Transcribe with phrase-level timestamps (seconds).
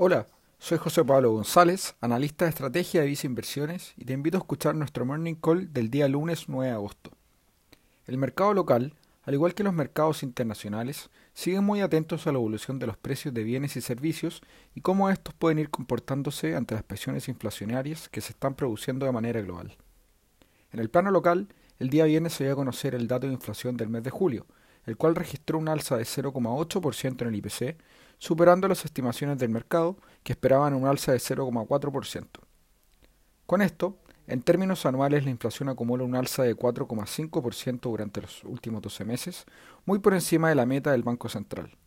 [0.00, 0.28] Hola,
[0.60, 4.76] soy José Pablo González, analista de estrategia de Visa Inversiones y te invito a escuchar
[4.76, 7.10] nuestro morning call del día lunes 9 de agosto.
[8.06, 12.78] El mercado local, al igual que los mercados internacionales, siguen muy atentos a la evolución
[12.78, 14.40] de los precios de bienes y servicios
[14.72, 19.10] y cómo estos pueden ir comportándose ante las presiones inflacionarias que se están produciendo de
[19.10, 19.76] manera global.
[20.70, 21.48] En el plano local,
[21.80, 24.46] el día viernes se dio a conocer el dato de inflación del mes de julio,
[24.86, 27.76] el cual registró un alza de 0,8% en el IPC,
[28.18, 32.26] superando las estimaciones del mercado, que esperaban un alza de 0,4%.
[33.46, 38.82] Con esto, en términos anuales la inflación acumula un alza de 4,5% durante los últimos
[38.82, 39.46] 12 meses,
[39.86, 41.78] muy por encima de la meta del Banco Central.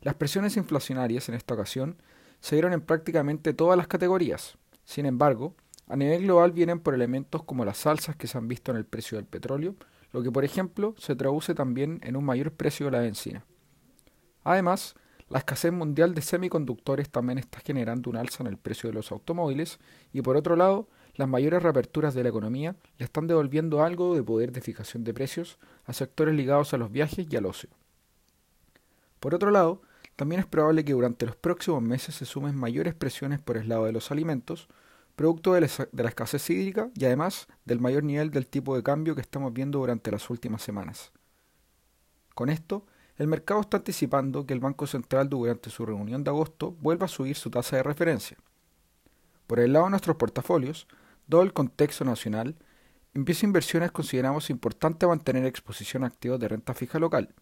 [0.00, 1.96] Las presiones inflacionarias en esta ocasión
[2.40, 4.56] se dieron en prácticamente todas las categorías.
[4.84, 5.54] Sin embargo,
[5.88, 8.86] a nivel global vienen por elementos como las alzas que se han visto en el
[8.86, 9.74] precio del petróleo,
[10.12, 13.44] lo que por ejemplo se traduce también en un mayor precio de la benzina.
[14.44, 14.94] Además,
[15.28, 19.10] la escasez mundial de semiconductores también está generando un alza en el precio de los
[19.10, 19.78] automóviles
[20.12, 24.22] y por otro lado, las mayores reaperturas de la economía le están devolviendo algo de
[24.22, 27.70] poder de fijación de precios a sectores ligados a los viajes y al ocio.
[29.20, 29.80] Por otro lado,
[30.16, 33.86] también es probable que durante los próximos meses se sumen mayores presiones por el lado
[33.86, 34.68] de los alimentos,
[35.16, 39.20] producto de la, escasez hídrica y además del mayor nivel del tipo de cambio que
[39.20, 41.12] estamos viendo durante las últimas semanas.
[42.34, 46.72] Con esto, el mercado está anticipando que el Banco Central durante su reunión de agosto
[46.80, 48.36] vuelva a subir su tasa de referencia.
[49.46, 50.88] Por el lado de nuestros portafolios,
[51.26, 52.56] dado el contexto nacional,
[53.14, 57.32] en pieza inversiones consideramos importante mantener exposición a activos de renta fija local,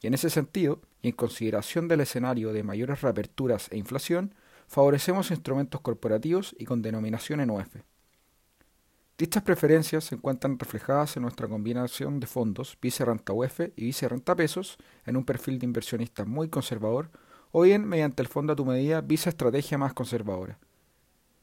[0.00, 4.34] y en ese sentido, y en consideración del escenario de mayores reaperturas e inflación,
[4.66, 7.84] favorecemos instrumentos corporativos y con denominación en.
[9.18, 14.08] Dichas preferencias se encuentran reflejadas en nuestra combinación de fondos Vice Renta UF y Vice
[14.08, 17.10] Renta Pesos en un perfil de inversionista muy conservador
[17.52, 20.58] o bien mediante el fondo a tu medida Vice Estrategia más conservadora.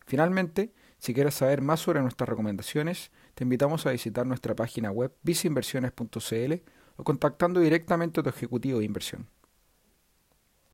[0.08, 5.14] Finalmente, si quieres saber más sobre nuestras recomendaciones, te invitamos a visitar nuestra página web
[5.22, 6.54] viceinversiones.cl
[6.98, 9.30] o contactando directamente a tu ejecutivo de inversión.